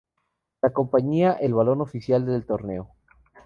Lo 0.63 0.69
acompaña 0.69 1.33
el 1.33 1.53
balón 1.53 1.79
oficial 1.79 2.25
del 2.25 2.47
torneo. 2.47 2.89